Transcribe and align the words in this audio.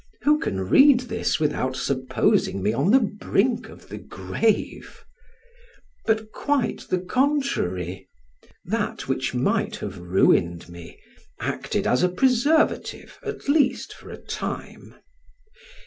Who 0.23 0.39
can 0.39 0.61
read 0.61 1.01
this 1.01 1.39
without 1.39 1.75
supposing 1.75 2.63
me 2.63 2.73
on 2.73 2.89
the 2.89 2.99
brink 2.99 3.69
of 3.69 3.89
the 3.89 3.99
grave? 3.99 5.05
But 6.07 6.31
quite 6.31 6.87
the 6.89 6.97
contrary; 6.97 8.09
that 8.65 9.07
which 9.07 9.35
might 9.35 9.75
have 9.75 9.99
ruined 9.99 10.67
me, 10.69 10.99
acted 11.39 11.85
as 11.85 12.01
a 12.01 12.09
preservative, 12.09 13.19
at 13.21 13.47
least 13.47 13.93
for 13.93 14.09
a 14.09 14.17
time. 14.17 14.95